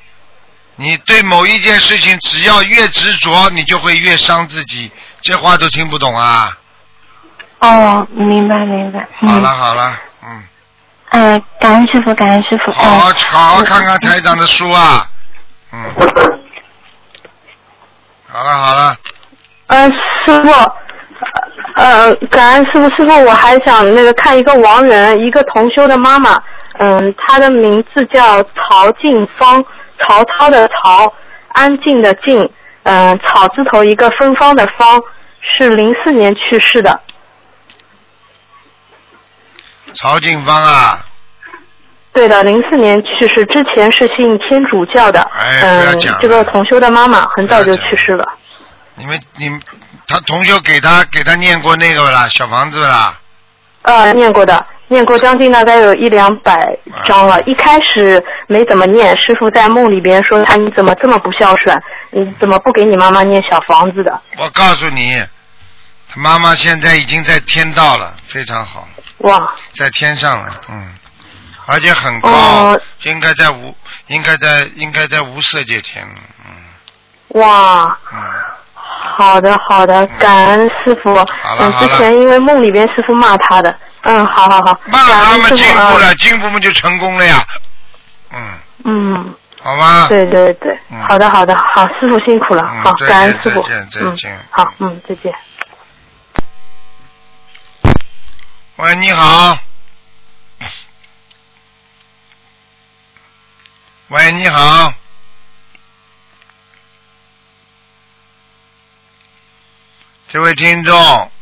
[0.77, 4.91] 你对某一件事情，只要越执着，你就会越伤自己。
[5.21, 6.57] 这话都听不懂啊？
[7.59, 9.07] 哦，明白明白。
[9.21, 10.43] 嗯、好了好了，嗯，
[11.13, 12.73] 哎，感恩师傅，感恩师傅。
[12.73, 15.07] 好好哎好好看看台长的书啊。
[15.73, 15.79] 嗯。
[18.29, 18.97] 好了好了，
[19.67, 19.91] 呃，
[20.25, 20.51] 师傅，
[21.75, 26.43] 呃，感恩师傅，师傅，我还想那个看一个亡人，一个同修的妈妈，
[26.79, 29.63] 嗯，她的名字叫曹静芳，
[30.01, 31.13] 曹操的曹，
[31.49, 32.51] 安静的静，
[32.85, 34.99] 嗯，草字头一个芬芳的芳，
[35.41, 36.99] 是零四年去世的。
[39.95, 41.05] 曹静芳啊，
[42.13, 48.27] 对的，零四年去世，之前是信天主教的，哎不要嗯讲嗯，这个同修的妈妈很早就去世了。
[48.95, 49.61] 你们你们
[50.07, 53.19] 他同修给他给他念过那个不啦，小房子不啦？
[53.83, 56.77] 呃，念过的，念过将近大概有一两百
[57.09, 57.41] 张了。
[57.43, 61.83] 一开始没怎么念，师傅在梦里边说他你怎么这么不孝顺？
[62.11, 64.21] 你怎么不给你妈妈念小房子的？
[64.39, 65.21] 我告诉你，
[66.09, 68.87] 他妈妈现在已经在天道了，非常好，
[69.23, 70.95] 哇，在天上了，嗯，
[71.67, 72.81] 而且很高，哦。
[73.03, 73.77] 应该在无
[74.09, 77.41] 应该在应该在无色界天了，嗯。
[77.41, 78.19] 哇，嗯，
[78.75, 81.15] 好的好的，感恩师傅。
[81.59, 87.45] 嗯，之前因为梦里边师傅骂他的，嗯，好好好，骂感他们进步了，进步们就成功了呀，
[88.33, 90.07] 嗯，嗯，好吗？
[90.09, 91.01] 对对对，嗯。
[91.09, 94.17] 好的好的，好，师傅辛苦了，好，感恩师傅见再见，再嗯。
[94.17, 95.33] 见，好，嗯，再见。
[98.83, 99.57] 喂，你好。
[104.09, 104.93] 喂，你好。
[110.31, 111.33] 这位听众，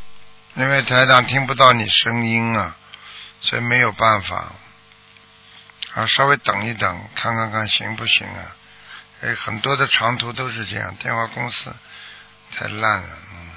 [0.53, 2.77] 因为台长听不到你声音啊，
[3.41, 4.53] 所以没有办法。
[5.95, 8.55] 啊，稍微等一等，看看看行不行啊？
[9.23, 11.75] 哎，很多的长途都是这样，电话公司
[12.53, 13.51] 太烂了，嗯。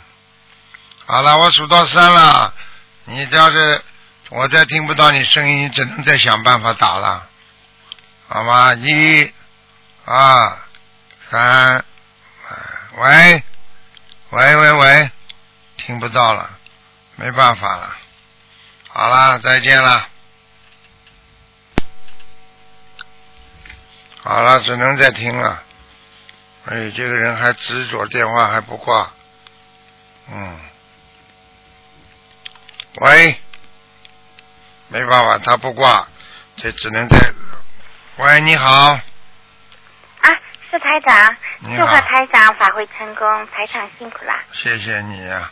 [1.05, 2.53] 好了，我数到三了。
[3.05, 3.81] 你要是
[4.29, 7.27] 我再听不到你声音，你只能再想办法打了，
[8.27, 8.73] 好吗？
[8.75, 9.31] 一、
[10.05, 10.57] 二、
[11.29, 11.83] 三，
[12.95, 13.43] 喂，
[14.29, 15.11] 喂喂喂，
[15.77, 16.57] 听不到了，
[17.15, 17.95] 没办法了。
[18.87, 20.07] 好了，再见了。
[24.21, 25.61] 好了，只能再听了。
[26.65, 29.11] 哎，这个人还执着电话还不挂，
[30.31, 30.59] 嗯。
[33.01, 33.35] 喂，
[34.87, 36.07] 没办法，他不挂，
[36.57, 37.17] 这只能在。
[38.17, 39.01] 喂，你好，啊，
[40.69, 41.35] 是台长，
[41.75, 44.43] 祝贺台长法会成功，台长辛苦啦。
[44.51, 45.51] 谢谢你啊。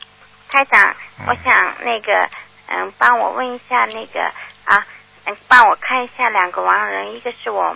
[0.50, 2.30] 台长，嗯我想那个，
[2.68, 4.22] 嗯，帮我问一下那个
[4.66, 4.86] 啊，
[5.26, 7.76] 嗯，帮我看一下两个亡人，一个是我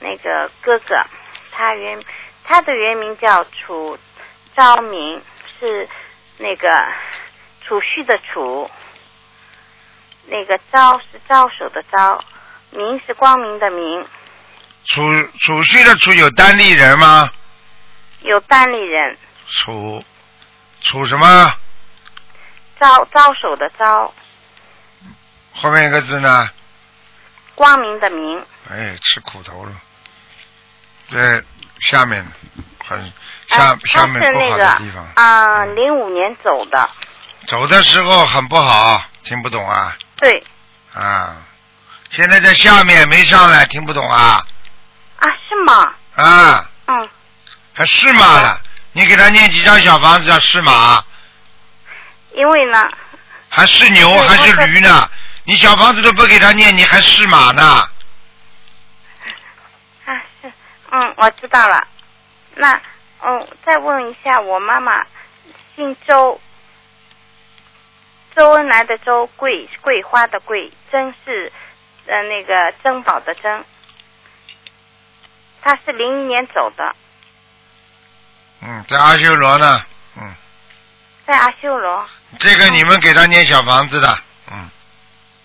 [0.00, 1.02] 那个哥哥，
[1.52, 1.98] 他原
[2.44, 3.98] 他的原名叫楚
[4.54, 5.22] 昭明，
[5.58, 5.88] 是
[6.36, 6.68] 那个
[7.62, 8.70] 储蓄的储，
[10.26, 12.22] 那个招是招手的招，
[12.70, 14.06] 明是光明的明，
[14.84, 15.00] 储
[15.40, 17.30] 储蓄的储有单立人吗？
[18.20, 19.16] 有单立人，
[19.48, 20.02] 储
[20.80, 21.54] 储什么？
[22.78, 24.12] 招招手的招，
[25.54, 26.50] 后面一个字呢？
[27.54, 28.44] 光明的明。
[28.68, 29.72] 哎，吃苦头了。
[31.08, 31.42] 在
[31.80, 32.26] 下面，
[32.84, 33.12] 很
[33.46, 35.06] 下、呃下面是那个好的地方。
[35.14, 36.90] 啊，零五年走的，
[37.46, 40.44] 走的时候很不好，听不懂啊对
[40.94, 41.36] 啊！
[42.10, 44.42] 现在在下面没上来，听不懂啊
[45.18, 45.94] 啊，是吗？
[46.14, 46.70] 啊！
[46.86, 47.08] 嗯，
[47.74, 48.60] 还是马了？
[48.92, 51.04] 你给他念几张小房子叫是马？
[52.32, 52.88] 因为呢，
[53.48, 55.10] 还是牛还是驴呢？
[55.44, 57.62] 你小房子都不给他念，你还是马呢？
[60.06, 60.52] 啊是，
[60.90, 61.86] 嗯，我知道了。
[62.54, 62.80] 那，
[63.22, 65.04] 嗯，再问一下，我妈妈
[65.74, 66.40] 姓周，
[68.36, 71.50] 周恩来的周，桂桂花的桂，珍是
[72.06, 73.64] 呃那个珍宝的珍，
[75.62, 76.94] 他是零一年走的，
[78.60, 79.82] 嗯，在阿修罗呢。
[80.18, 80.34] 嗯，
[81.26, 82.06] 在阿修罗。
[82.38, 84.18] 这个你们给他念小房子的。
[84.52, 84.68] 嗯，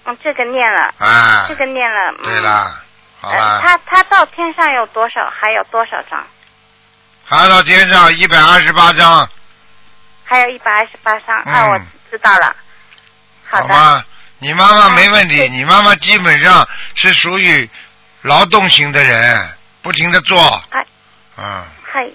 [0.04, 2.12] 嗯，这个念了，啊这，个念了。
[2.19, 2.84] 嗯、对啦，
[3.21, 5.30] 好呃，他他到天上有多少？
[5.30, 6.21] 还有多少张？
[7.23, 9.30] 还到天上一百二十八张，
[10.25, 11.38] 还有一百二十八张。
[11.43, 11.80] 啊，嗯我
[12.12, 12.54] 知道了。
[13.60, 13.68] 好。
[13.68, 14.06] 吗？
[14.40, 17.70] 你妈妈没问题，你妈妈基本上是属于
[18.24, 19.50] 劳动型的人，
[19.84, 20.40] 不停的做。
[20.70, 20.86] 哎
[21.38, 22.10] 嗯，嗨，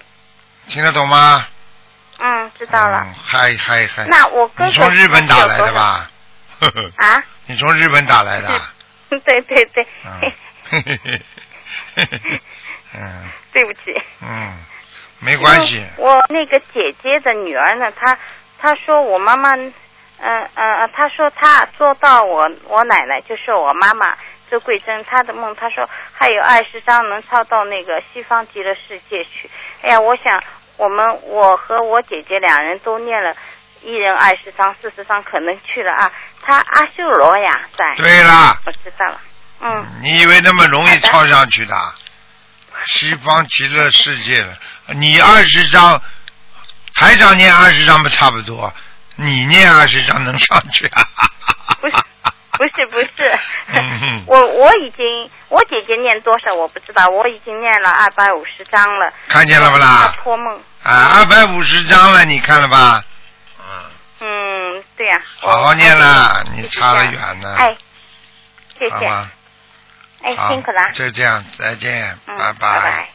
[0.67, 1.47] 听得懂吗？
[2.19, 3.01] 嗯，知道了。
[3.05, 4.05] 嗯，嗨嗨嗨。
[4.07, 6.09] 那我哥哥你从日本打来的吧？
[6.97, 7.23] 啊？
[7.47, 8.73] 你从日本打来的啊？
[9.09, 10.21] 对对对，嗯
[13.53, 13.79] 对不起。
[14.21, 14.57] 嗯，
[15.19, 15.85] 没关系。
[15.97, 18.17] 我那个姐姐的女儿呢，她
[18.59, 19.51] 她说我妈妈，
[20.19, 24.15] 嗯呃呃，她说他做到我我奶奶，就是我妈妈
[24.49, 29.49] 周桂珍，她的梦，她说还有二十张能抄到那个西方极乐世界去。
[29.81, 30.43] 哎呀，我想
[30.77, 33.35] 我们我和我姐姐两人都念了，
[33.83, 36.11] 一人二十张、四十张，可能去了啊。
[36.41, 37.95] 他阿修罗呀，在。
[37.97, 39.21] 对啦，我知道了。
[39.59, 41.75] 嗯，你以为那么容易抄上去的？
[42.85, 44.55] 西方极乐世界了，
[44.95, 45.99] 你二十张，
[46.95, 48.71] 台长念二十张不差不多，
[49.17, 51.01] 你念二十张能上去啊？
[51.81, 51.95] 不是
[52.51, 59.11] 不是不是嗯， 我我已经我姐姐念多少我不知道，我已经念了二百五十章了。
[59.27, 60.21] 看见了不啦她？
[60.23, 60.55] 托梦。
[60.83, 63.03] 啊，二百五十张了，你看了吧？
[63.59, 63.91] 嗯，
[64.77, 67.55] 嗯，对呀、好好念啦，你差得远呢。
[67.57, 67.75] 哎，
[68.79, 68.95] 谢谢。
[68.95, 69.31] 好吗？
[70.23, 70.91] 哎，辛苦了。
[70.93, 73.09] 就这样，再见，嗯，拜拜拜。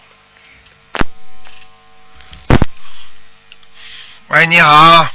[4.29, 5.07] 喂，你好，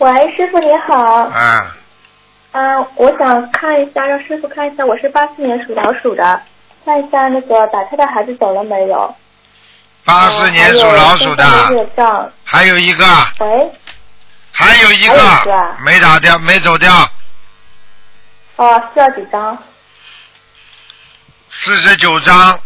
[0.00, 1.76] 喂，师傅你好，啊，
[2.52, 6.40] 啊，我想看一下，让师傅看一下，我是八四年属老鼠的，
[6.86, 9.14] 看一下那个打胎的孩子走了没有？
[10.06, 11.44] 八四年属老鼠的，
[11.96, 13.04] 呃还有一个，
[13.40, 13.70] 喂，
[14.52, 16.90] 还有一个没打掉，没走掉，
[18.56, 19.58] 哦，需要几张？
[21.50, 22.58] 四十九张。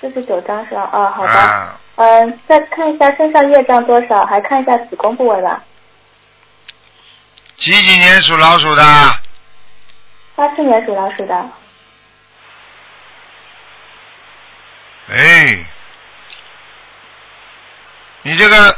[0.00, 0.88] 四十九张是吧？
[0.94, 1.32] 哦，好的。
[1.32, 5.62] 啊，嗯，再看一下身上业障多少，还看一下子宫部位吧。
[7.56, 8.82] 几几年属老鼠的？
[10.34, 11.50] 八四年属老鼠的，
[15.10, 15.66] 哎，
[18.22, 18.76] 你这个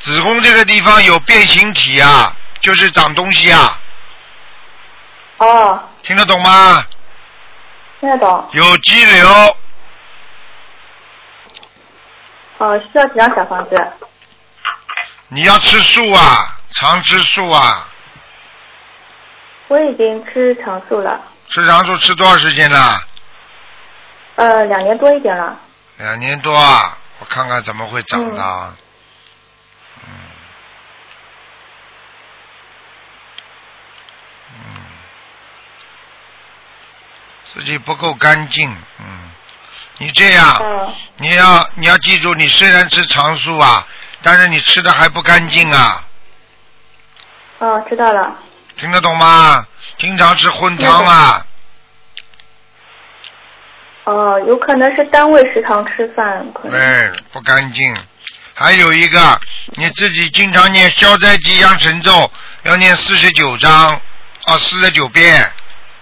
[0.00, 3.78] 子宫这个地方有变形体啊，就是长东西啊，
[5.36, 6.84] 哦，听得懂吗？
[8.00, 8.48] 听得懂。
[8.52, 9.56] 有肌瘤，
[12.60, 13.92] 哦，需要几张小房子？
[15.28, 17.88] 你要吃素啊，常吃素啊，
[19.68, 21.18] 我已经吃长素了，
[21.48, 23.02] 吃常素吃多少时间了？
[24.36, 25.58] 呃，两年多一点了。
[25.96, 28.76] 两年多啊，我看看怎么会长的啊。
[30.04, 30.12] 嗯。
[34.54, 34.76] 嗯。
[37.54, 39.29] 自己不够干净，嗯。
[40.00, 43.86] 你这样，嗯，你要你要记住，你虽然吃常素啊，
[44.22, 46.02] 但是你吃的还不干净啊，
[47.58, 48.34] 哦，知道了。
[48.78, 49.66] 听得懂吗？
[49.98, 51.44] 经常吃荤汤啊，
[54.04, 56.72] 哦，有可能是单位食堂吃饭，可能。
[56.72, 57.94] 对，不干净。
[58.54, 59.38] 还有一个，
[59.76, 62.30] 你自己经常念消灾吉祥神咒，
[62.62, 64.00] 要念四十九章，
[64.46, 65.52] 哦，四十九遍，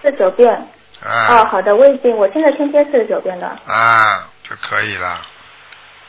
[0.03, 0.69] 四十九遍。
[1.05, 3.47] 哦，啊好的，我已经，我现在天天四十九遍的。
[3.67, 5.21] 啊就可以了，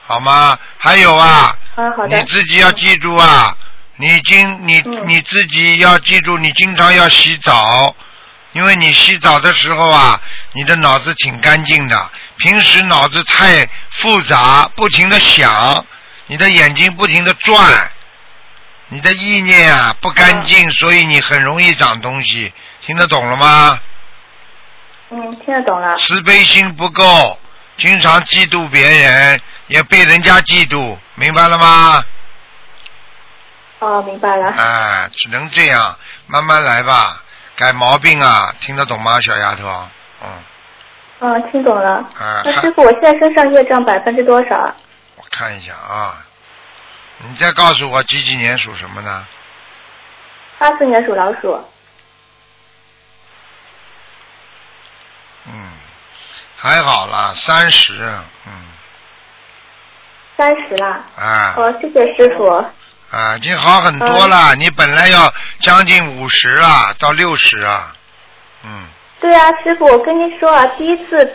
[0.05, 0.57] 好吗？
[0.77, 2.23] 还有啊，啊，好的你。
[2.25, 3.55] 自己要记住啊，
[3.97, 7.93] 你经你嗯你自己要记住，你经常要洗澡，
[8.53, 10.19] 因为你洗澡的时候啊，
[10.53, 15.85] 你的脑子挺干净的，平时脑子太复杂，不停的想，
[16.27, 17.91] 你的眼睛不停的转，
[18.87, 23.79] 你的意念啊不干净，所以你很容易长东西，听得懂了吗？
[25.09, 25.95] 嗯，听得懂了。
[25.95, 27.37] 慈悲心不够，
[27.77, 32.03] 经常嫉妒别人，也被人家嫉妒，明白了吗？
[33.79, 34.51] 哦，明白了。
[34.51, 37.21] 哎，只能这样，慢慢来吧，
[37.55, 39.87] 改毛病啊，听得懂吗，小丫头？
[40.21, 40.27] 嗯，
[41.21, 41.95] 嗯，听懂了。
[42.19, 44.75] 啊那师傅，我现在身上业障百分之多少啊？
[45.15, 46.23] 我看一下啊，
[47.19, 49.25] 你再告诉我几几年属什么呢？
[50.59, 51.57] 八四年属老鼠。
[55.51, 55.71] 嗯，
[56.57, 57.93] 还好啦，三十，
[58.45, 58.51] 嗯，
[60.37, 61.01] 三十啦。
[61.15, 62.45] 啊哦，谢谢师傅。
[63.11, 64.55] 啊，已经好很多了。
[64.55, 67.95] 你本来要将近五十啊，到六十啊，
[68.63, 68.85] 嗯，
[69.19, 71.33] 对啊，师傅，我跟您说啊，第一次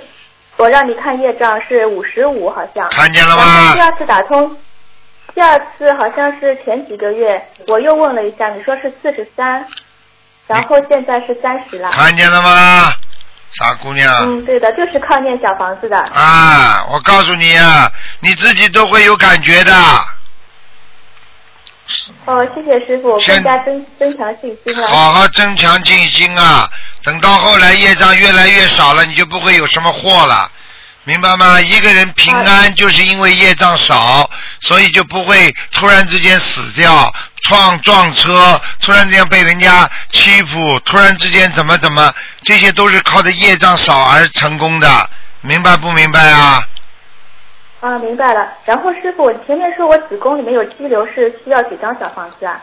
[0.56, 2.88] 我让你看业障是五十五，好像。
[2.90, 3.80] 看见了吗第？
[3.80, 4.56] 二次打通，
[5.34, 9.66] 第二次好像是前几个月，我又问了一下，你说是四十三，
[10.46, 11.90] 然后现在是三十了。
[11.90, 12.92] 看见了吗，
[13.58, 14.12] 傻姑娘？
[14.22, 15.98] 嗯，对的，就是靠念小房子的。
[15.98, 17.90] 啊，我告诉你啊，
[18.20, 19.72] 你自己都会有感觉的。
[22.24, 24.86] 哦，谢谢师傅，先更加增增强信心了。
[24.86, 26.68] 好好增强信心啊！
[27.02, 30.50] 等到后来业障越来越少了，你就不会有什么祸了，
[31.04, 31.60] 明白吗？
[31.60, 34.28] 一个人平安就是因为业障少，
[34.62, 37.12] 所以就不会突然之间死掉，
[37.44, 45.10] 撞撞车，突然之间被人家欺负，突然之间怎么怎么，这些都是靠着业障少而成功的，
[45.42, 46.66] 明白不明白啊？
[47.80, 48.50] 啊，明白了。
[48.64, 52.62] 然后师傅，你前面说我子宫里面有肌瘤，是需要几张小房子啊？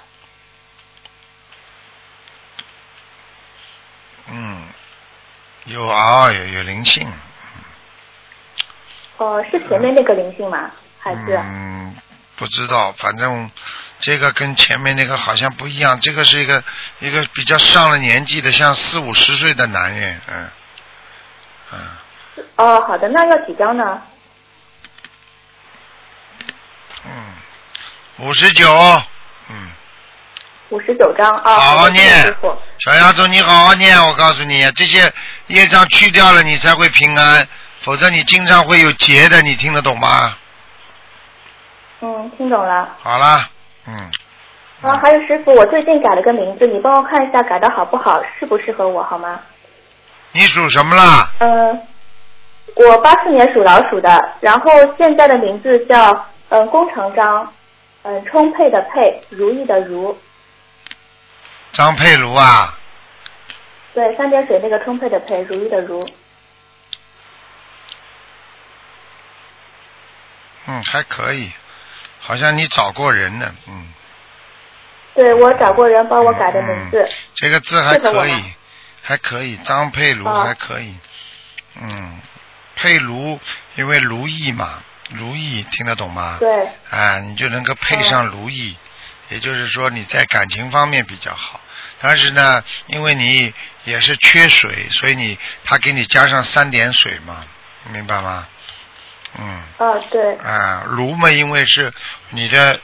[4.34, 4.64] 嗯，
[5.66, 7.08] 有啊，有有灵性，
[9.18, 10.72] 哦，是前面那个灵性吗？
[11.00, 11.38] 还是？
[11.38, 11.96] 嗯，
[12.36, 13.52] 不知道，反正
[14.02, 16.64] 这个跟前面那个好像不一样，这个是一个
[17.00, 20.50] 一个比较上了年纪的，像四五十岁的男人，嗯
[21.72, 21.80] 嗯，
[22.56, 24.02] 哦，好的，那要几张呢？
[27.06, 27.34] 嗯，
[28.20, 28.74] 五十九，
[29.50, 29.72] 嗯，
[30.70, 31.56] 五十九张啊。
[31.56, 32.36] 好好念。
[32.80, 35.14] 小丫头，你好好念，我告诉你，这些
[35.48, 37.48] 业障去掉了，你才会平安，
[37.80, 40.36] 否则你经常会有结的，你听得懂吗？
[42.02, 42.90] 嗯，听懂了。
[43.02, 43.48] 好了，
[43.92, 44.10] 嗯，
[44.82, 49.42] 啊，还有师傅，我最近改了个名字，你帮我看一下改的好不好，适不适合我，好吗？
[50.32, 51.30] 你属什么啦？
[51.40, 51.82] 嗯，
[52.76, 57.52] 我八四年属老鼠的，然后现在的名字叫嗯工程张，
[58.04, 60.18] 嗯充沛的沛，如意的如，
[61.74, 62.74] 张佩如啊，
[63.94, 66.08] 对，三点水那个充沛的沛，如意的如。
[70.68, 71.52] 嗯，还可以，
[72.22, 73.88] 好像你找过人呢，嗯。
[75.14, 77.10] 对，我找过人帮我改的名字。
[77.36, 78.44] 这个字还可以
[79.02, 80.96] 还可以，张佩茹啊还可以，
[81.76, 82.20] 嗯，
[82.76, 83.38] 佩如
[83.76, 86.38] 因为如意嘛，如意听得懂吗？
[86.40, 88.78] 对，啊，你就能够配上如意，
[89.28, 91.60] 也就是说你在感情方面比较好。
[92.00, 93.54] 但是呢，因为你
[93.84, 97.46] 也是缺水，所以你他给你加上三点水嘛，
[97.92, 98.48] 明白吗？
[99.40, 99.62] 嗯。
[99.78, 101.92] 啊对，啊，卢嘛，因为是
[102.30, 102.80] 你的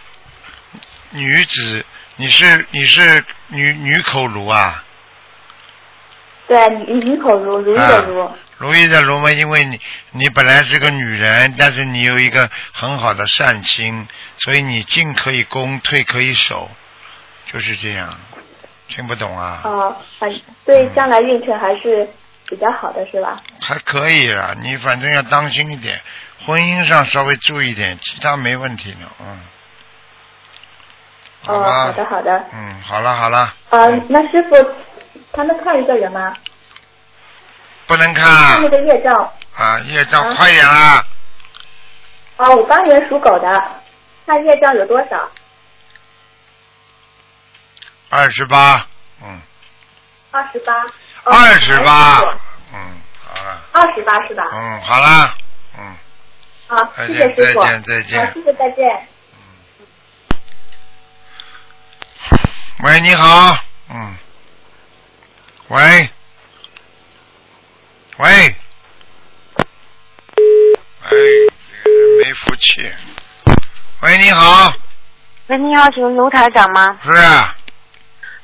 [1.11, 1.85] 女子，
[2.15, 4.83] 你是你是女女口卢啊，
[6.47, 8.31] 对，女女口如，如意的如。
[8.59, 9.79] 如意的如嘛，因为你
[10.11, 16.71] 你本来是个女人，但是你有一个很好的善心，所以你进可以攻，退可以守，
[17.53, 18.09] 就是这样。
[18.87, 19.61] 听不懂啊？
[19.63, 20.33] 啊，反
[20.65, 22.09] 对将来运程还是
[22.49, 23.37] 比较好的，是吧？
[23.61, 26.01] 还可以啦，你反正要当心一点，
[26.47, 29.41] 婚姻上稍微注意点，其他没问题的，嗯。
[31.43, 31.83] 好哦，吧。
[31.83, 32.45] 好的好的。
[32.53, 34.55] 嗯，好了好了，呃，那师傅，
[35.33, 36.33] 他能看一个人吗？
[37.85, 39.13] 不能看看那个业障。
[39.57, 41.03] 啊，业障啊快点啦！
[42.37, 43.81] 啊我八年属狗的，
[44.25, 45.29] 看业障有多少？
[48.09, 48.87] 二十八，
[49.21, 49.41] 嗯，
[50.31, 50.85] 二十八。
[51.25, 52.19] 二十八，
[52.73, 54.43] 嗯，好了，二十八是吧？
[54.53, 55.35] 嗯，好了，
[55.77, 55.95] 嗯，
[56.67, 57.61] 好，再谢谢师傅。
[57.61, 59.07] 见再见再见好，谢谢再见。
[62.83, 63.57] 喂，你好，
[63.89, 64.15] 嗯，
[65.69, 66.09] 喂，
[68.17, 68.55] 喂，哎，
[71.09, 72.91] 这个人没福气。
[74.01, 74.71] 喂，你好，
[75.47, 76.99] 喂，你好，请问卢台长吗？
[77.03, 77.55] 是啊，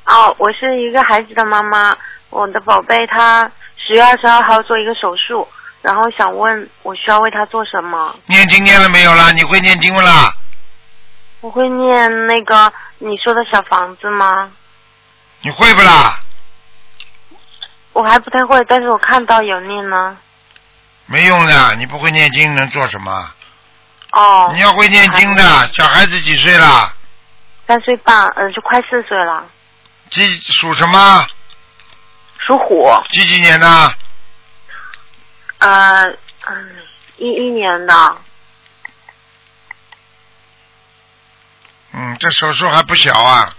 [0.06, 1.96] 哦，我是一个孩子的妈妈，
[2.30, 5.48] 我的宝贝他十月二十二号做一个手术，
[5.84, 8.16] 然后想问我需要为他做什么？
[8.26, 9.32] 念经念了没有啦？
[9.34, 10.34] 你会念经不啦？
[11.42, 14.50] 我会念那个你说的小房子吗？
[15.42, 16.20] 你会不啦？
[17.92, 20.18] 我还不太会，但是我看到有念呢。
[21.06, 23.32] 没用的，你不会念经能做什么？
[24.14, 24.50] 哦。
[24.54, 25.44] 你要会念经的。
[25.74, 26.94] 小孩子几岁啦？
[27.68, 29.46] 三岁半，嗯、就快四岁了，
[30.10, 31.28] 几属什么？
[32.40, 33.94] 属虎，几几年的？
[36.46, 36.78] 呃，嗯，
[37.18, 38.18] 一一年的，
[41.94, 43.54] 嗯，这手术还不小啊，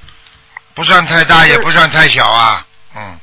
[0.74, 2.66] 不算太大，也不算太小啊。
[2.97, 3.18] 嗯，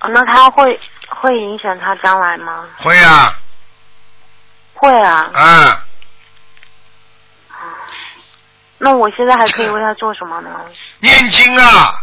[0.00, 0.78] 哦那他会
[1.08, 2.66] 会影响他将来吗？
[2.78, 3.34] 会啊，
[4.74, 5.30] 会啊。
[5.32, 5.84] 啊，
[8.78, 10.50] 那我现在还可以为他做什么呢？
[11.00, 11.94] 念经啊，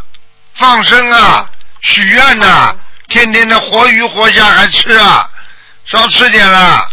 [0.54, 1.48] 放生啊，
[1.82, 2.74] 许愿呐、
[3.08, 5.28] 天天的活鱼活虾还吃啊，
[5.90, 6.88] 少吃点啦。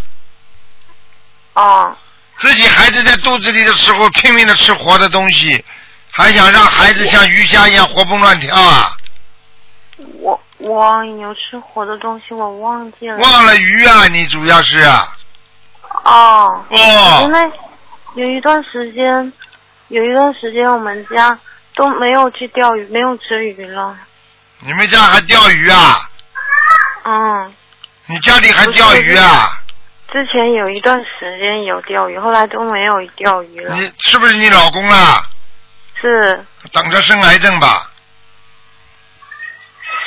[1.53, 1.95] 哦。
[2.39, 5.65] 自己孩子在肚子里的时候拼命的吃活的东西，
[6.11, 8.95] 还想让孩子像鱼虾一样活蹦乱跳啊？
[10.19, 13.17] 我我有吃活的东西，我忘记了。
[13.17, 15.17] 忘了鱼啊，你主要是啊，
[16.03, 16.65] 哦。
[16.69, 17.51] 哦因为
[18.13, 19.33] 有一段时间，
[19.87, 21.39] 有一段时间我们家
[21.75, 23.97] 都没有去钓鱼，没有吃鱼了。
[24.59, 26.09] 你们家还钓鱼啊？
[27.03, 27.53] 嗯。
[28.07, 29.61] 你家里还钓鱼啊？
[30.11, 33.75] 之前有一段时间有钓鱼，后来都没有钓鱼了。
[33.75, 35.29] 你是不是你老公啦？
[35.99, 37.91] 是等着生癌症吧？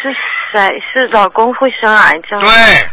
[0.00, 0.16] 是
[0.50, 0.68] 谁？
[0.92, 2.40] 是老公会生癌症？
[2.40, 2.88] 对，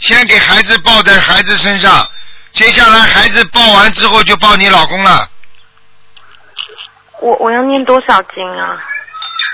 [0.00, 2.06] 先给孩子抱在孩子身上，
[2.52, 5.26] 接下来孩子抱完之后就抱你老公了。
[7.20, 8.78] 我我要念多少经啊？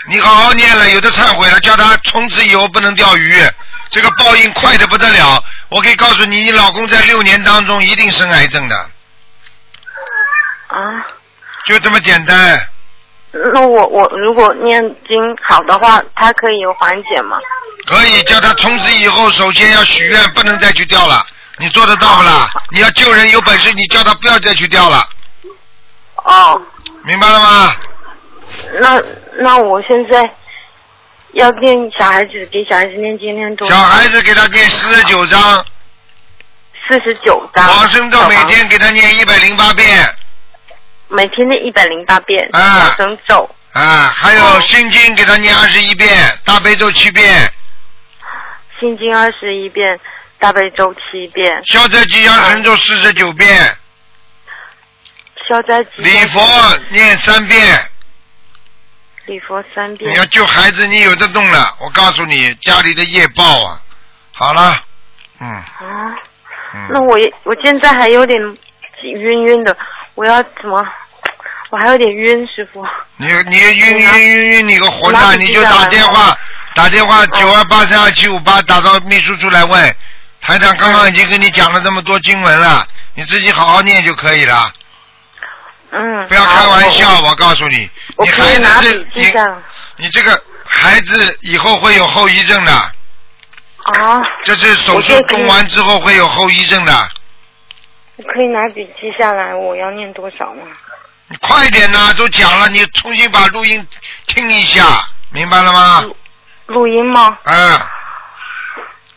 [0.08, 3.42] 你好好念了，有的忏悔了，叫他从此以后不能钓鱼，
[3.90, 5.42] 这个报应快的不得了。
[5.68, 8.76] 我可以告诉你，你老公在六年当中一定生癌症的，
[10.68, 10.78] 啊，
[11.66, 12.68] 就这么简单。
[13.32, 17.36] 那我我如果念经好的话，他可以有缓解吗？
[17.86, 21.26] 可以叫他从此以后，首先要许愿，不能再去钓了。
[21.58, 22.48] 你做得到不啦？
[22.70, 25.08] 你要救人有本事，你叫他不要再去钓了，
[26.24, 26.62] 哦，
[27.02, 27.74] 明白了吗？
[28.74, 29.02] 那
[29.38, 30.22] 那我现在
[31.32, 33.68] 要念小孩子给小孩子念经念多？
[33.68, 35.64] 小孩子给他念四十九章，
[36.88, 37.66] 四十九章。
[37.66, 40.14] 往生咒每天给他念一百零八遍，
[41.08, 42.78] 每天念一百零八遍啊。
[42.78, 46.08] 往生咒，啊，还有心经给他念二十一遍，
[46.44, 47.52] 大悲咒七遍，
[48.80, 49.98] 心经二十一遍，
[50.38, 53.76] 大悲咒七遍，消灾吉祥神咒四十九遍，
[55.48, 56.40] 消灾吉礼佛
[56.90, 57.90] 念三遍。
[59.26, 60.10] 礼佛三遍。
[60.10, 61.74] 你要救孩子，你有的动了。
[61.80, 63.80] 我告诉你，家里的业报啊。
[64.32, 64.82] 好了，
[65.40, 66.14] 嗯啊，
[66.74, 66.88] 嗯。
[66.90, 68.38] 那我也我现在还有点
[69.02, 69.76] 晕晕的，
[70.14, 70.86] 我要怎么？
[71.70, 72.86] 我还有点晕，师傅。
[73.16, 76.36] 你你晕晕晕晕，你个混蛋，你就打电话
[76.74, 79.96] 打电话九二八三二七五八打到秘书处来问。
[80.40, 84.70] 台长刚刚已经跟你讲了这么多经文了，你自己好好念就可以了，
[85.96, 86.28] 嗯。
[86.28, 87.20] 不要开玩笑。
[87.22, 89.62] 我告诉你，你孩可以拿子这你。
[89.96, 97.08] 你这个孩子以后会有后遗症的，啊，这是手术动完之后会有后遗症的。
[98.16, 100.62] 我可以拿笔记下来，我要念多少吗？
[101.28, 103.86] 你快点呐，都讲了，你重新把录音
[104.26, 106.04] 听一下，明白了吗？
[106.66, 107.38] 录音吗？
[107.44, 107.80] 嗯，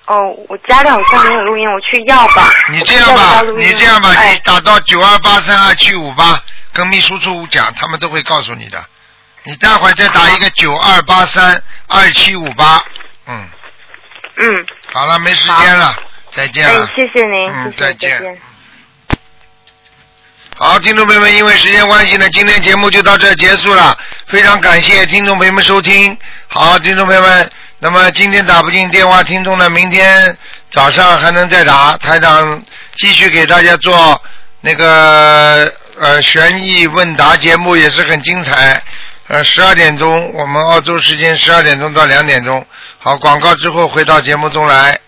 [0.09, 2.51] 哦，我家里好像没有录音，我去要吧。
[2.71, 6.41] 你这样吧，你这样吧，哎你打到九二八三二七五八，
[6.73, 8.83] 跟秘书处讲，他们都会告诉你的。
[9.43, 12.83] 你待会儿再打一个九二八三二七五八，
[13.27, 13.47] 嗯，
[14.37, 15.95] 嗯，好了，没时间了，
[16.35, 18.41] 再见哎了。，谢谢您，嗯谢谢，再见见。
[20.57, 23.95] 好，听众朋友们，因为时间关系呢，今天节目就到这结束了。
[24.25, 26.17] 非常感谢听众朋友们收听。
[26.47, 27.51] 好，听众朋友们，
[27.81, 30.37] 那么今天打不进电话，听众呢，明天
[30.69, 31.95] 早上还能再打。
[31.97, 32.61] 台长
[32.97, 34.21] 继续给大家做
[34.59, 38.83] 那个呃悬疑问答节目，也是很精彩。
[39.29, 42.65] 呃，十二点钟，我们澳洲时间十二点钟到两点钟。
[42.97, 44.99] 好，广告之后回到节目中来。